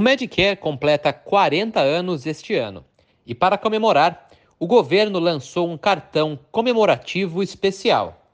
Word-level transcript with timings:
Medicare 0.00 0.56
completa 0.56 1.12
40 1.12 1.78
anos 1.78 2.24
este 2.24 2.54
ano 2.54 2.84
e, 3.26 3.34
para 3.34 3.58
comemorar, 3.58 4.30
o 4.58 4.66
governo 4.66 5.18
lançou 5.18 5.70
um 5.70 5.76
cartão 5.76 6.38
comemorativo 6.50 7.42
especial. 7.42 8.26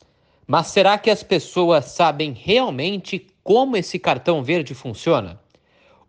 Mas 0.47 0.69
será 0.69 0.97
que 0.97 1.11
as 1.11 1.25
pessoas 1.25 1.87
sabem 1.87 2.33
realmente 2.33 3.27
como 3.43 3.77
esse 3.77 3.99
cartão 3.99 4.45
verde 4.45 4.75
funciona? 4.75 5.41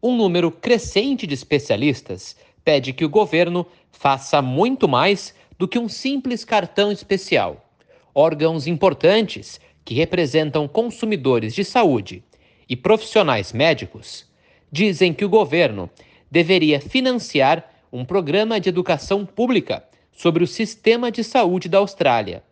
Um 0.02 0.16
número 0.16 0.52
crescente 0.52 1.26
de 1.26 1.34
especialistas 1.34 2.36
pede 2.64 2.94
que 2.94 3.04
o 3.04 3.10
governo 3.10 3.66
faça 3.92 4.42
muito 4.44 4.88
mais 4.88 5.34
do 5.58 5.68
que 5.68 5.80
um 5.80 5.90
simples 5.90 6.46
cartão 6.46 6.92
especial. 6.92 7.66
Órgãos 8.14 8.68
importantes 8.68 9.60
que 9.84 9.96
representam 9.96 10.68
consumidores 10.68 11.56
de 11.56 11.64
saúde 11.64 12.24
e 12.70 12.76
profissionais 12.76 13.52
médicos 13.52 14.28
dizem 14.72 15.14
que 15.14 15.26
o 15.26 15.30
governo 15.30 15.90
deveria 16.30 16.80
financiar 16.80 17.72
um 17.92 18.04
programa 18.04 18.60
de 18.60 18.70
educação 18.70 19.26
pública 19.26 19.84
sobre 20.12 20.44
o 20.44 20.48
sistema 20.48 21.12
de 21.12 21.24
saúde 21.24 21.70
da 21.70 21.78
Austrália. 21.78 22.44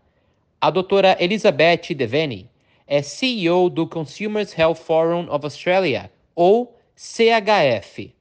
A 0.62 0.70
doutora 0.70 1.18
Elizabeth 1.20 1.94
Devaney 1.96 2.50
é 2.88 3.02
CEO 3.02 3.70
do 3.70 3.88
Consumers 3.88 4.58
Health 4.58 4.76
Forum 4.76 5.28
of 5.30 5.46
Australia, 5.46 6.12
ou 6.36 6.78
CHF. 6.96 8.14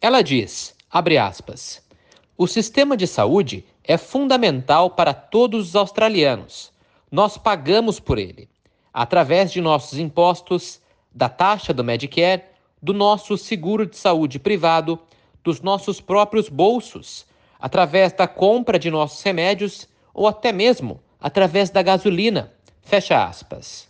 Ela 0.00 0.22
diz, 0.22 0.74
abre 0.90 1.16
aspas, 1.16 1.82
o 2.36 2.46
sistema 2.46 2.96
de 2.96 3.06
saúde 3.06 3.64
é 3.84 3.96
fundamental 3.96 4.90
para 4.90 5.14
todos 5.14 5.68
os 5.68 5.76
australianos. 5.76 6.72
Nós 7.10 7.36
pagamos 7.36 8.00
por 8.00 8.18
ele, 8.18 8.48
através 8.92 9.52
de 9.52 9.60
nossos 9.60 9.98
impostos, 9.98 10.80
da 11.12 11.28
taxa 11.28 11.72
do 11.72 11.82
Medicare, 11.82 12.42
do 12.82 12.92
nosso 12.92 13.36
seguro 13.36 13.86
de 13.86 13.96
saúde 13.96 14.38
privado, 14.38 14.98
dos 15.42 15.60
nossos 15.60 16.00
próprios 16.00 16.48
bolsos, 16.48 17.26
através 17.58 18.12
da 18.12 18.26
compra 18.26 18.78
de 18.78 18.90
nossos 18.90 19.22
remédios 19.22 19.88
ou 20.14 20.26
até 20.26 20.52
mesmo 20.52 21.00
através 21.20 21.70
da 21.70 21.82
gasolina. 21.82 22.52
Fecha 22.82 23.22
aspas. 23.24 23.88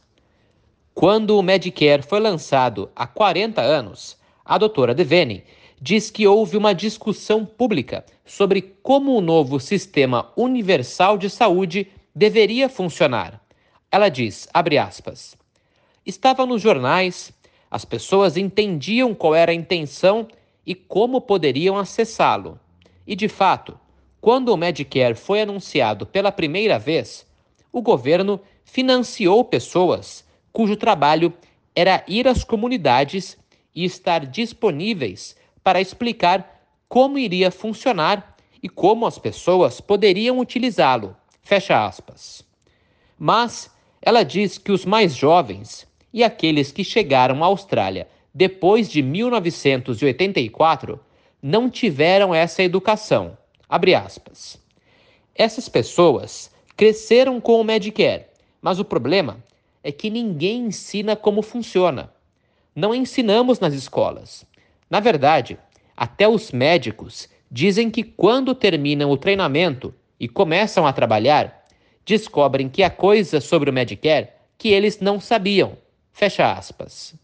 Quando 0.93 1.39
o 1.39 1.43
Medicare 1.43 2.03
foi 2.03 2.21
lançado 2.21 2.91
há 2.95 3.07
40 3.07 3.63
anos, 3.63 4.17
a 4.45 4.59
doutora 4.59 4.95
Devene 4.95 5.45
diz 5.81 6.11
que 6.11 6.27
houve 6.27 6.57
uma 6.57 6.75
discussão 6.75 7.47
pública 7.47 8.05
sobre 8.25 8.61
como 8.83 9.17
o 9.17 9.21
novo 9.21 9.59
sistema 9.59 10.31
universal 10.37 11.17
de 11.17 11.31
saúde 11.31 11.89
deveria 12.15 12.69
funcionar. 12.69 13.41
Ela 13.91 14.09
diz, 14.09 14.49
abre 14.53 14.77
aspas, 14.77 15.37
estava 16.05 16.45
nos 16.45 16.61
jornais, 16.61 17.33
as 17.71 17.85
pessoas 17.85 18.37
entendiam 18.37 19.15
qual 19.15 19.35
era 19.35 19.53
a 19.53 19.55
intenção 19.55 20.27
e 20.67 20.75
como 20.75 21.21
poderiam 21.21 21.79
acessá-lo. 21.79 22.59
E 23.07 23.15
de 23.15 23.29
fato, 23.29 23.79
quando 24.21 24.49
o 24.49 24.57
Medicare 24.57 25.15
foi 25.15 25.41
anunciado 25.41 26.05
pela 26.05 26.33
primeira 26.33 26.79
vez, 26.79 27.27
o 27.73 27.81
governo 27.81 28.41
financiou 28.65 29.45
pessoas 29.45 30.25
cujo 30.53 30.77
trabalho 30.77 31.33
era 31.75 32.05
ir 32.07 32.27
às 32.27 32.45
comunidades 32.45 33.39
e 33.75 33.85
estar 33.85 34.27
disponíveis 34.27 35.37
para 35.63 35.81
explicar 35.81 36.65
como 36.89 37.19
iria 37.19 37.51
funcionar 37.51 38.37
e 38.63 38.69
como 38.69 39.07
as 39.07 39.19
pessoas 39.19 39.81
poderiam 39.81 40.39
utilizá-lo. 40.39 41.17
Fecha 41.41 41.87
aspas. 41.87 42.45
Mas 43.19 43.71
ela 44.03 44.23
diz 44.23 44.59
que 44.59 44.73
os 44.73 44.85
mais 44.85 45.15
jovens 45.15 45.87
e 46.13 46.25
aqueles 46.25 46.73
que 46.73 46.85
chegaram 46.85 47.43
à 47.43 47.47
Austrália 47.47 48.09
depois 48.35 48.89
de 48.89 49.03
1984 49.03 51.01
não 51.43 51.69
tiveram 51.69 52.35
essa 52.35 52.63
educação. 52.63 53.37
Essas 55.35 55.69
pessoas 55.69 56.51
cresceram 56.77 57.41
com 57.41 57.61
o 57.61 57.65
Medicare, 57.65 58.27
mas 58.61 58.79
o 58.79 58.85
problema 58.85 59.43
é 59.83 59.91
que 59.91 60.11
ninguém 60.11 60.67
ensina 60.67 61.17
como 61.17 61.43
funciona. 61.43 62.13
Não 62.75 62.95
ensinamos 62.95 63.59
nas 63.59 63.75
escolas. 63.75 64.45
Na 64.89 65.01
verdade, 65.01 65.59
até 65.97 66.29
os 66.29 66.53
médicos 66.53 67.29
dizem 67.51 67.91
que 67.91 68.03
quando 68.03 68.55
terminam 68.55 69.11
o 69.11 69.17
treinamento 69.17 69.95
e 70.19 70.29
começam 70.29 70.87
a 70.87 70.93
trabalhar, 70.93 71.67
descobrem 72.05 72.69
que 72.69 72.83
há 72.83 72.91
coisas 72.91 73.45
sobre 73.45 73.71
o 73.71 73.73
Medicare 73.73 74.29
que 74.57 74.69
eles 74.69 75.01
não 75.01 75.19
sabiam. 75.19 75.77
Fecha 76.13 76.53
aspas. 76.53 77.15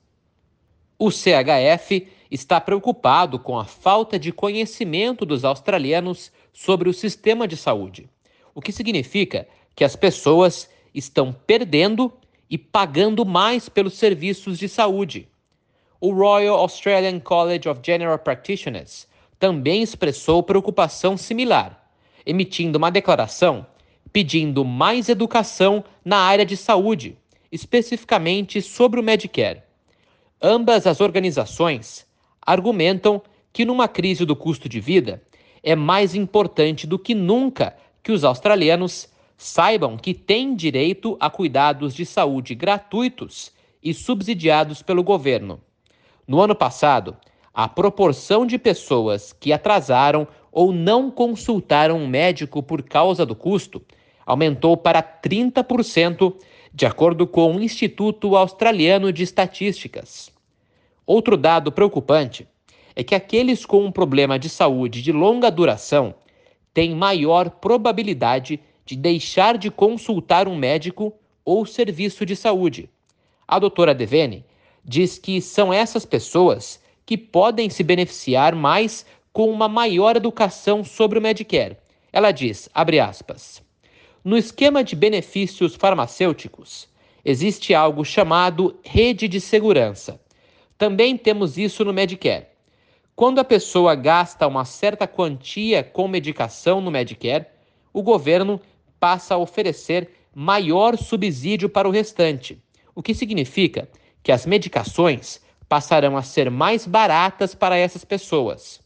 O 0.98 1.10
CHF 1.10 2.08
está 2.30 2.60
preocupado 2.60 3.38
com 3.38 3.58
a 3.58 3.64
falta 3.64 4.18
de 4.18 4.32
conhecimento 4.32 5.26
dos 5.26 5.44
australianos 5.44 6.32
sobre 6.52 6.88
o 6.88 6.94
sistema 6.94 7.46
de 7.46 7.56
saúde, 7.56 8.08
o 8.54 8.62
que 8.62 8.72
significa 8.72 9.46
que 9.74 9.84
as 9.84 9.94
pessoas 9.94 10.70
estão 10.94 11.32
perdendo 11.32 12.12
e 12.48 12.56
pagando 12.56 13.26
mais 13.26 13.68
pelos 13.68 13.94
serviços 13.94 14.58
de 14.58 14.68
saúde. 14.68 15.28
O 16.00 16.12
Royal 16.12 16.56
Australian 16.58 17.20
College 17.20 17.68
of 17.68 17.80
General 17.84 18.18
Practitioners 18.18 19.06
também 19.38 19.82
expressou 19.82 20.42
preocupação 20.42 21.16
similar, 21.16 21.90
emitindo 22.24 22.78
uma 22.78 22.90
declaração 22.90 23.66
pedindo 24.16 24.64
mais 24.64 25.10
educação 25.10 25.84
na 26.02 26.16
área 26.16 26.46
de 26.46 26.56
saúde, 26.56 27.18
especificamente 27.56 28.60
sobre 28.60 29.00
o 29.00 29.02
Medicare. 29.02 29.62
Ambas 30.40 30.86
as 30.86 31.00
organizações 31.00 32.06
argumentam 32.40 33.22
que, 33.50 33.64
numa 33.64 33.88
crise 33.88 34.26
do 34.26 34.36
custo 34.36 34.68
de 34.68 34.78
vida, 34.78 35.22
é 35.62 35.74
mais 35.74 36.14
importante 36.14 36.86
do 36.86 36.98
que 36.98 37.14
nunca 37.14 37.74
que 38.02 38.12
os 38.12 38.24
australianos 38.24 39.08
saibam 39.38 39.96
que 39.96 40.12
têm 40.12 40.54
direito 40.54 41.16
a 41.18 41.30
cuidados 41.30 41.94
de 41.94 42.04
saúde 42.04 42.54
gratuitos 42.54 43.50
e 43.82 43.94
subsidiados 43.94 44.82
pelo 44.82 45.02
governo. 45.02 45.58
No 46.28 46.40
ano 46.42 46.54
passado, 46.54 47.16
a 47.54 47.66
proporção 47.66 48.44
de 48.44 48.58
pessoas 48.58 49.32
que 49.32 49.50
atrasaram 49.50 50.28
ou 50.52 50.72
não 50.72 51.10
consultaram 51.10 51.96
um 51.96 52.06
médico 52.06 52.62
por 52.62 52.82
causa 52.82 53.24
do 53.24 53.34
custo 53.34 53.82
aumentou 54.26 54.76
para 54.76 55.00
30%, 55.00 56.34
de 56.76 56.84
acordo 56.84 57.26
com 57.26 57.56
o 57.56 57.62
Instituto 57.62 58.36
Australiano 58.36 59.10
de 59.10 59.22
Estatísticas. 59.22 60.30
Outro 61.06 61.34
dado 61.34 61.72
preocupante 61.72 62.46
é 62.94 63.02
que 63.02 63.14
aqueles 63.14 63.64
com 63.64 63.82
um 63.82 63.90
problema 63.90 64.38
de 64.38 64.50
saúde 64.50 65.00
de 65.00 65.10
longa 65.10 65.50
duração 65.50 66.14
têm 66.74 66.94
maior 66.94 67.48
probabilidade 67.48 68.60
de 68.84 68.94
deixar 68.94 69.56
de 69.56 69.70
consultar 69.70 70.46
um 70.46 70.54
médico 70.54 71.14
ou 71.42 71.64
serviço 71.64 72.26
de 72.26 72.36
saúde. 72.36 72.90
A 73.48 73.58
doutora 73.58 73.94
Devene 73.94 74.44
diz 74.84 75.16
que 75.16 75.40
são 75.40 75.72
essas 75.72 76.04
pessoas 76.04 76.78
que 77.06 77.16
podem 77.16 77.70
se 77.70 77.82
beneficiar 77.82 78.54
mais 78.54 79.06
com 79.32 79.50
uma 79.50 79.66
maior 79.66 80.14
educação 80.14 80.84
sobre 80.84 81.18
o 81.18 81.22
Medicare. 81.22 81.78
Ela 82.12 82.32
diz, 82.32 82.68
abre 82.74 83.00
aspas, 83.00 83.62
no 84.26 84.36
esquema 84.36 84.82
de 84.82 84.96
benefícios 84.96 85.76
farmacêuticos, 85.76 86.88
existe 87.24 87.72
algo 87.72 88.04
chamado 88.04 88.76
rede 88.82 89.28
de 89.28 89.40
segurança. 89.40 90.20
Também 90.76 91.16
temos 91.16 91.56
isso 91.56 91.84
no 91.84 91.92
Medicare. 91.92 92.48
Quando 93.14 93.38
a 93.38 93.44
pessoa 93.44 93.94
gasta 93.94 94.48
uma 94.48 94.64
certa 94.64 95.06
quantia 95.06 95.84
com 95.84 96.08
medicação 96.08 96.80
no 96.80 96.90
Medicare, 96.90 97.46
o 97.92 98.02
governo 98.02 98.60
passa 98.98 99.36
a 99.36 99.38
oferecer 99.38 100.10
maior 100.34 100.98
subsídio 100.98 101.68
para 101.68 101.86
o 101.86 101.92
restante, 101.92 102.60
o 102.96 103.04
que 103.04 103.14
significa 103.14 103.88
que 104.24 104.32
as 104.32 104.44
medicações 104.44 105.40
passarão 105.68 106.16
a 106.16 106.22
ser 106.22 106.50
mais 106.50 106.84
baratas 106.84 107.54
para 107.54 107.76
essas 107.76 108.04
pessoas. 108.04 108.80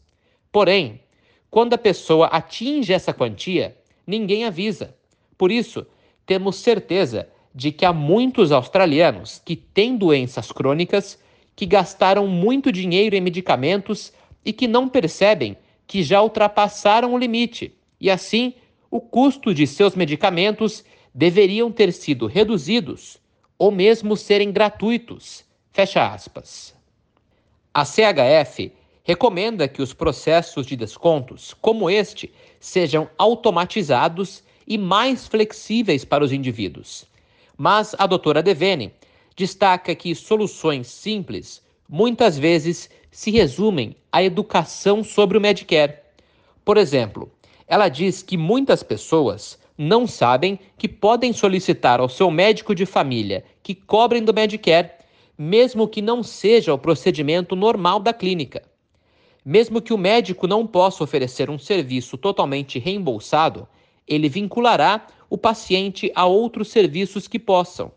Porém, 0.51 1.01
quando 1.49 1.73
a 1.73 1.79
pessoa 1.79 2.27
atinge 2.27 2.93
essa 2.93 3.11
quantia, 3.11 3.75
ninguém 4.05 4.45
avisa. 4.45 5.00
Por 5.41 5.51
isso, 5.51 5.87
temos 6.23 6.57
certeza 6.57 7.27
de 7.51 7.71
que 7.71 7.83
há 7.83 7.91
muitos 7.91 8.51
australianos 8.51 9.41
que 9.43 9.55
têm 9.55 9.97
doenças 9.97 10.51
crônicas 10.51 11.17
que 11.55 11.65
gastaram 11.65 12.27
muito 12.27 12.71
dinheiro 12.71 13.15
em 13.15 13.21
medicamentos 13.21 14.13
e 14.45 14.53
que 14.53 14.67
não 14.67 14.87
percebem 14.87 15.57
que 15.87 16.03
já 16.03 16.21
ultrapassaram 16.21 17.15
o 17.15 17.17
limite 17.17 17.75
e 17.99 18.07
assim 18.11 18.53
o 18.91 19.01
custo 19.01 19.51
de 19.51 19.65
seus 19.65 19.95
medicamentos 19.95 20.83
deveriam 21.11 21.71
ter 21.71 21.91
sido 21.91 22.27
reduzidos 22.27 23.17
ou 23.57 23.71
mesmo 23.71 24.15
serem 24.15 24.51
gratuitos. 24.51 25.43
Fecha 25.71 26.05
aspas. 26.05 26.75
A 27.73 27.83
CHF 27.83 28.71
recomenda 29.03 29.67
que 29.67 29.81
os 29.81 29.91
processos 29.91 30.67
de 30.67 30.75
descontos, 30.75 31.51
como 31.55 31.89
este, 31.89 32.31
sejam 32.59 33.09
automatizados 33.17 34.43
e 34.71 34.77
mais 34.77 35.27
flexíveis 35.27 36.05
para 36.05 36.23
os 36.23 36.31
indivíduos. 36.31 37.05
Mas 37.57 37.93
a 37.99 38.07
doutora 38.07 38.41
Devene 38.41 38.93
destaca 39.35 39.93
que 39.93 40.15
soluções 40.15 40.87
simples 40.87 41.61
muitas 41.89 42.39
vezes 42.39 42.89
se 43.11 43.31
resumem 43.31 43.97
à 44.09 44.23
educação 44.23 45.03
sobre 45.03 45.37
o 45.37 45.41
Medicare. 45.41 45.97
Por 46.63 46.77
exemplo, 46.77 47.29
ela 47.67 47.89
diz 47.89 48.23
que 48.23 48.37
muitas 48.37 48.81
pessoas 48.81 49.59
não 49.77 50.07
sabem 50.07 50.57
que 50.77 50.87
podem 50.87 51.33
solicitar 51.33 51.99
ao 51.99 52.07
seu 52.07 52.31
médico 52.31 52.73
de 52.73 52.85
família 52.85 53.43
que 53.61 53.75
cobrem 53.75 54.23
do 54.23 54.33
Medicare, 54.33 54.91
mesmo 55.37 55.85
que 55.85 56.01
não 56.01 56.23
seja 56.23 56.73
o 56.73 56.77
procedimento 56.77 57.57
normal 57.57 57.99
da 57.99 58.13
clínica. 58.13 58.63
Mesmo 59.43 59.81
que 59.81 59.91
o 59.91 59.97
médico 59.97 60.47
não 60.47 60.65
possa 60.65 61.03
oferecer 61.03 61.49
um 61.49 61.59
serviço 61.59 62.17
totalmente 62.17 62.79
reembolsado, 62.79 63.67
ele 64.11 64.27
vinculará 64.27 65.07
o 65.29 65.37
paciente 65.37 66.11
a 66.13 66.25
outros 66.25 66.67
serviços 66.67 67.29
que 67.29 67.39
possam. 67.39 67.89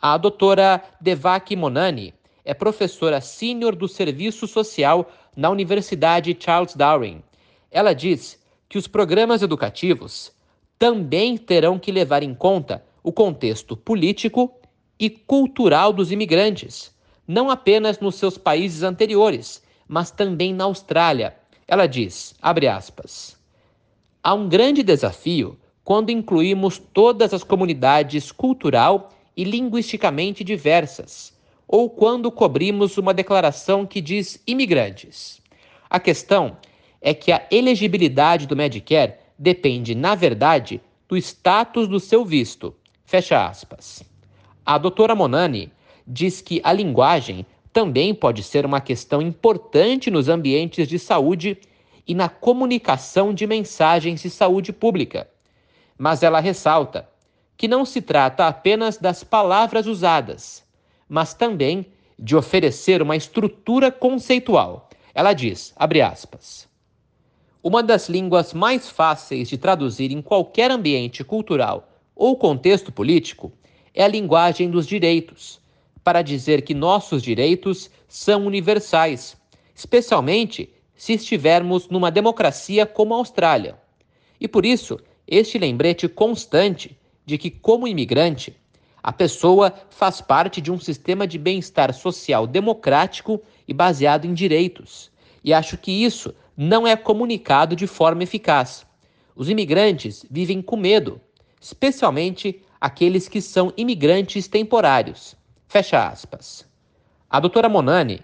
A 0.00 0.18
doutora 0.18 0.82
Devaki 1.00 1.54
Monani 1.54 2.12
é 2.44 2.52
professora 2.52 3.20
sênior 3.20 3.76
do 3.76 3.86
Serviço 3.86 4.48
Social 4.48 5.08
na 5.36 5.48
Universidade 5.48 6.36
Charles 6.38 6.74
Darwin. 6.74 7.22
Ela 7.70 7.92
diz 7.92 8.42
que 8.68 8.76
os 8.76 8.88
programas 8.88 9.40
educativos 9.40 10.32
também 10.76 11.36
terão 11.36 11.78
que 11.78 11.92
levar 11.92 12.24
em 12.24 12.34
conta 12.34 12.84
o 13.00 13.12
contexto 13.12 13.76
político 13.76 14.52
e 14.98 15.08
cultural 15.08 15.92
dos 15.92 16.10
imigrantes, 16.10 16.92
não 17.28 17.48
apenas 17.48 18.00
nos 18.00 18.16
seus 18.16 18.36
países 18.36 18.82
anteriores, 18.82 19.62
mas 19.86 20.10
também 20.10 20.52
na 20.52 20.64
Austrália. 20.64 21.36
Ela 21.68 21.86
diz, 21.86 22.34
abre 22.42 22.66
aspas, 22.66 23.37
há 24.28 24.34
um 24.34 24.46
grande 24.46 24.82
desafio 24.82 25.56
quando 25.82 26.10
incluímos 26.10 26.76
todas 26.76 27.32
as 27.32 27.42
comunidades 27.42 28.30
cultural 28.30 29.08
e 29.34 29.42
linguisticamente 29.42 30.44
diversas, 30.44 31.32
ou 31.66 31.88
quando 31.88 32.30
cobrimos 32.30 32.98
uma 32.98 33.14
declaração 33.14 33.86
que 33.86 34.02
diz 34.02 34.42
imigrantes. 34.46 35.40
A 35.88 35.98
questão 35.98 36.58
é 37.00 37.14
que 37.14 37.32
a 37.32 37.46
elegibilidade 37.50 38.46
do 38.46 38.54
Medicare 38.54 39.14
depende, 39.38 39.94
na 39.94 40.14
verdade, 40.14 40.78
do 41.08 41.16
status 41.16 41.88
do 41.88 41.98
seu 41.98 42.22
visto. 42.22 42.74
Fecha 43.06 43.46
aspas. 43.46 44.02
A 44.66 44.76
doutora 44.76 45.14
Monani 45.14 45.72
diz 46.06 46.42
que 46.42 46.60
a 46.62 46.70
linguagem 46.70 47.46
também 47.72 48.14
pode 48.14 48.42
ser 48.42 48.66
uma 48.66 48.82
questão 48.82 49.22
importante 49.22 50.10
nos 50.10 50.28
ambientes 50.28 50.86
de 50.86 50.98
saúde 50.98 51.56
e 52.08 52.14
na 52.14 52.30
comunicação 52.30 53.34
de 53.34 53.46
mensagens 53.46 54.22
de 54.22 54.30
saúde 54.30 54.72
pública. 54.72 55.28
Mas 55.98 56.22
ela 56.22 56.40
ressalta 56.40 57.06
que 57.54 57.68
não 57.68 57.84
se 57.84 58.00
trata 58.00 58.46
apenas 58.46 58.96
das 58.96 59.22
palavras 59.22 59.86
usadas, 59.86 60.64
mas 61.06 61.34
também 61.34 61.84
de 62.18 62.34
oferecer 62.34 63.02
uma 63.02 63.14
estrutura 63.14 63.92
conceitual. 63.92 64.88
Ela 65.14 65.34
diz, 65.34 65.74
abre 65.76 66.00
aspas, 66.00 66.66
uma 67.62 67.82
das 67.82 68.08
línguas 68.08 68.54
mais 68.54 68.88
fáceis 68.88 69.48
de 69.48 69.58
traduzir 69.58 70.10
em 70.10 70.22
qualquer 70.22 70.70
ambiente 70.70 71.22
cultural 71.22 71.90
ou 72.14 72.36
contexto 72.36 72.90
político 72.90 73.52
é 73.92 74.04
a 74.04 74.08
linguagem 74.08 74.70
dos 74.70 74.86
direitos, 74.86 75.60
para 76.02 76.22
dizer 76.22 76.62
que 76.62 76.72
nossos 76.72 77.22
direitos 77.22 77.90
são 78.08 78.46
universais, 78.46 79.36
especialmente 79.74 80.72
se 80.98 81.12
estivermos 81.12 81.88
numa 81.88 82.10
democracia 82.10 82.84
como 82.84 83.14
a 83.14 83.18
Austrália. 83.18 83.78
E 84.40 84.48
por 84.48 84.66
isso, 84.66 84.98
este 85.26 85.56
lembrete 85.56 86.08
constante 86.08 86.98
de 87.24 87.38
que, 87.38 87.50
como 87.50 87.86
imigrante, 87.86 88.56
a 89.00 89.12
pessoa 89.12 89.72
faz 89.90 90.20
parte 90.20 90.60
de 90.60 90.72
um 90.72 90.78
sistema 90.78 91.24
de 91.24 91.38
bem-estar 91.38 91.94
social 91.94 92.48
democrático 92.48 93.40
e 93.66 93.72
baseado 93.72 94.24
em 94.24 94.34
direitos. 94.34 95.10
E 95.44 95.54
acho 95.54 95.78
que 95.78 95.92
isso 95.92 96.34
não 96.56 96.84
é 96.84 96.96
comunicado 96.96 97.76
de 97.76 97.86
forma 97.86 98.24
eficaz. 98.24 98.84
Os 99.36 99.48
imigrantes 99.48 100.26
vivem 100.28 100.60
com 100.60 100.76
medo, 100.76 101.20
especialmente 101.60 102.60
aqueles 102.80 103.28
que 103.28 103.40
são 103.40 103.72
imigrantes 103.76 104.48
temporários. 104.48 105.36
Fecha 105.68 106.08
aspas. 106.08 106.66
A 107.30 107.38
doutora 107.38 107.68
Monani 107.68 108.20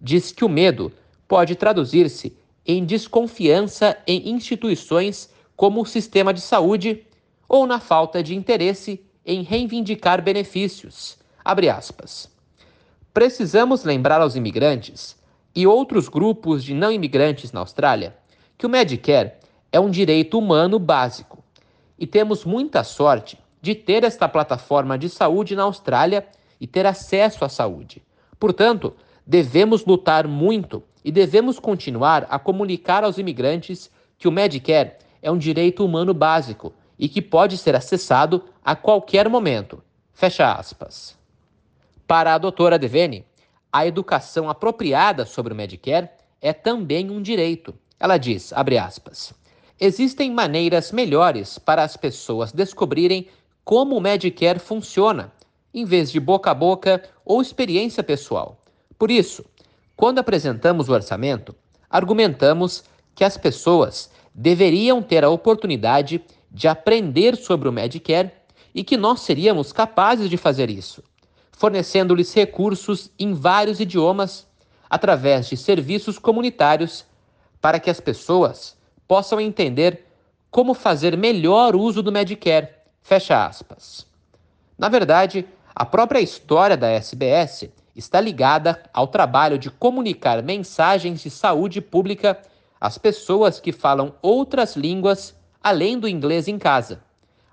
diz 0.00 0.32
que 0.32 0.44
o 0.44 0.48
medo 0.48 0.90
pode 1.26 1.54
traduzir-se 1.54 2.36
em 2.66 2.84
desconfiança 2.84 3.96
em 4.06 4.30
instituições 4.30 5.30
como 5.56 5.82
o 5.82 5.86
sistema 5.86 6.32
de 6.32 6.40
saúde 6.40 7.06
ou 7.48 7.66
na 7.66 7.78
falta 7.78 8.22
de 8.22 8.34
interesse 8.34 9.04
em 9.24 9.42
reivindicar 9.42 10.22
benefícios. 10.22 11.18
Precisamos 13.12 13.84
lembrar 13.84 14.20
aos 14.20 14.34
imigrantes 14.34 15.16
e 15.54 15.66
outros 15.66 16.08
grupos 16.08 16.64
de 16.64 16.74
não 16.74 16.90
imigrantes 16.90 17.52
na 17.52 17.60
Austrália 17.60 18.16
que 18.56 18.66
o 18.66 18.68
Medicare 18.68 19.32
é 19.70 19.78
um 19.80 19.90
direito 19.90 20.38
humano 20.38 20.78
básico. 20.78 21.42
E 21.98 22.06
temos 22.06 22.44
muita 22.44 22.82
sorte 22.82 23.38
de 23.60 23.74
ter 23.74 24.04
esta 24.04 24.28
plataforma 24.28 24.98
de 24.98 25.08
saúde 25.08 25.56
na 25.56 25.62
Austrália 25.62 26.26
e 26.60 26.66
ter 26.66 26.86
acesso 26.86 27.44
à 27.44 27.48
saúde. 27.48 28.02
Portanto, 28.38 28.94
devemos 29.26 29.84
lutar 29.84 30.26
muito 30.26 30.82
e 31.04 31.12
devemos 31.12 31.58
continuar 31.58 32.26
a 32.30 32.38
comunicar 32.38 33.04
aos 33.04 33.18
imigrantes 33.18 33.90
que 34.18 34.26
o 34.26 34.32
Medicare 34.32 34.92
é 35.20 35.30
um 35.30 35.36
direito 35.36 35.84
humano 35.84 36.14
básico 36.14 36.72
e 36.98 37.08
que 37.08 37.20
pode 37.20 37.58
ser 37.58 37.76
acessado 37.76 38.44
a 38.64 38.74
qualquer 38.74 39.28
momento. 39.28 39.82
Fecha 40.12 40.52
aspas. 40.52 41.16
Para 42.06 42.34
a 42.34 42.38
doutora 42.38 42.78
Devene, 42.78 43.24
a 43.72 43.86
educação 43.86 44.48
apropriada 44.48 45.26
sobre 45.26 45.52
o 45.52 45.56
Medicare 45.56 46.08
é 46.40 46.52
também 46.52 47.10
um 47.10 47.20
direito. 47.20 47.74
Ela 47.98 48.16
diz, 48.16 48.52
abre 48.52 48.78
aspas, 48.78 49.34
existem 49.80 50.30
maneiras 50.30 50.92
melhores 50.92 51.58
para 51.58 51.82
as 51.82 51.96
pessoas 51.96 52.52
descobrirem 52.52 53.28
como 53.64 53.96
o 53.96 54.00
Medicare 54.00 54.58
funciona, 54.58 55.32
em 55.72 55.84
vez 55.84 56.12
de 56.12 56.20
boca 56.20 56.50
a 56.50 56.54
boca 56.54 57.02
ou 57.24 57.42
experiência 57.42 58.02
pessoal. 58.02 58.58
Por 58.98 59.10
isso, 59.10 59.44
quando 59.96 60.18
apresentamos 60.18 60.88
o 60.88 60.92
orçamento, 60.92 61.54
argumentamos 61.88 62.84
que 63.14 63.24
as 63.24 63.36
pessoas 63.36 64.10
deveriam 64.34 65.02
ter 65.02 65.24
a 65.24 65.30
oportunidade 65.30 66.22
de 66.50 66.68
aprender 66.68 67.36
sobre 67.36 67.68
o 67.68 67.72
Medicare 67.72 68.30
e 68.74 68.82
que 68.82 68.96
nós 68.96 69.20
seríamos 69.20 69.72
capazes 69.72 70.28
de 70.28 70.36
fazer 70.36 70.68
isso 70.70 71.02
fornecendo-lhes 71.56 72.34
recursos 72.34 73.10
em 73.18 73.32
vários 73.32 73.80
idiomas 73.80 74.46
através 74.90 75.48
de 75.48 75.56
serviços 75.56 76.18
comunitários 76.18 77.04
para 77.60 77.78
que 77.78 77.88
as 77.88 78.00
pessoas 78.00 78.76
possam 79.06 79.40
entender 79.40 80.06
como 80.50 80.74
fazer 80.74 81.16
melhor 81.16 81.74
uso 81.74 82.02
do 82.02 82.12
Medicare. 82.12 82.68
Fecha 83.02 83.46
aspas. 83.46 84.06
Na 84.76 84.88
verdade, 84.88 85.46
a 85.74 85.84
própria 85.84 86.20
história 86.20 86.76
da 86.76 86.88
SBS 86.88 87.70
está 87.94 88.20
ligada 88.20 88.82
ao 88.92 89.06
trabalho 89.06 89.56
de 89.58 89.70
comunicar 89.70 90.42
mensagens 90.42 91.22
de 91.22 91.30
saúde 91.30 91.80
pública 91.80 92.38
às 92.80 92.98
pessoas 92.98 93.60
que 93.60 93.70
falam 93.72 94.14
outras 94.20 94.74
línguas 94.76 95.34
além 95.62 95.98
do 95.98 96.08
inglês 96.08 96.48
em 96.48 96.58
casa. 96.58 97.00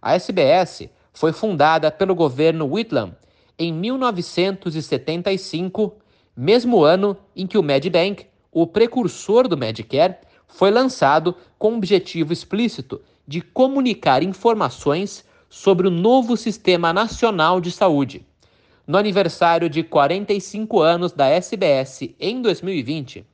A 0.01 0.15
SBS 0.15 0.89
foi 1.13 1.31
fundada 1.31 1.91
pelo 1.91 2.15
governo 2.15 2.65
Whitlam 2.65 3.15
em 3.57 3.71
1975, 3.71 5.95
mesmo 6.36 6.83
ano 6.83 7.15
em 7.36 7.45
que 7.45 7.57
o 7.57 7.63
Medibank, 7.63 8.25
o 8.51 8.65
precursor 8.65 9.48
do 9.48 9.55
Medicare, 9.55 10.15
foi 10.48 10.71
lançado 10.71 11.36
com 11.57 11.74
o 11.74 11.77
objetivo 11.77 12.33
explícito 12.33 13.00
de 13.27 13.39
comunicar 13.39 14.24
informações 14.24 15.24
sobre 15.50 15.88
o 15.88 15.91
novo 15.91 16.36
Sistema 16.36 16.91
Nacional 16.91 17.62
de 17.62 17.71
Saúde. 17.71 18.25
No 18.91 18.98
aniversário 18.98 19.69
de 19.69 19.83
45 19.83 20.81
anos 20.81 21.13
da 21.13 21.25
SBS 21.25 22.13
em 22.19 22.41
2020, 22.41 23.25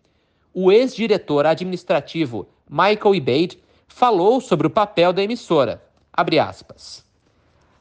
o 0.53 0.71
ex-diretor 0.71 1.47
administrativo 1.47 2.47
Michael 2.69 3.15
Ebade 3.15 3.59
falou 3.87 4.39
sobre 4.39 4.67
o 4.67 4.69
papel 4.69 5.11
da 5.11 5.23
emissora. 5.23 5.83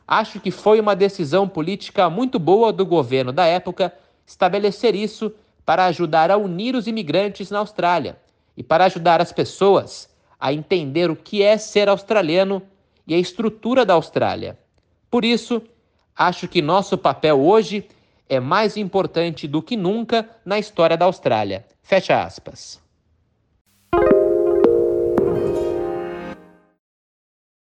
Acho 0.08 0.40
que 0.40 0.50
foi 0.50 0.80
uma 0.80 0.96
decisão 0.96 1.46
política 1.46 2.08
muito 2.08 2.38
boa 2.38 2.72
do 2.72 2.86
governo 2.86 3.30
da 3.30 3.44
época 3.44 3.92
estabelecer 4.26 4.94
isso 4.94 5.30
para 5.62 5.84
ajudar 5.84 6.30
a 6.30 6.38
unir 6.38 6.74
os 6.74 6.86
imigrantes 6.86 7.50
na 7.50 7.58
Austrália 7.58 8.18
e 8.56 8.62
para 8.62 8.86
ajudar 8.86 9.20
as 9.20 9.32
pessoas 9.32 10.08
a 10.40 10.50
entender 10.50 11.10
o 11.10 11.14
que 11.14 11.42
é 11.42 11.58
ser 11.58 11.90
australiano 11.90 12.62
e 13.06 13.14
a 13.14 13.18
estrutura 13.18 13.84
da 13.84 13.92
Austrália. 13.92 14.58
Por 15.10 15.26
isso, 15.26 15.60
acho 16.16 16.48
que 16.48 16.62
nosso 16.62 16.96
papel 16.96 17.40
hoje 17.40 17.86
é 18.28 18.40
mais 18.40 18.76
importante 18.76 19.46
do 19.46 19.62
que 19.62 19.76
nunca 19.76 20.28
na 20.44 20.58
história 20.58 20.96
da 20.96 21.04
Austrália. 21.04 21.64
Fecha 21.82 22.22
aspas. 22.22 22.85